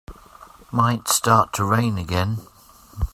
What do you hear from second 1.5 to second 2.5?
to rain again.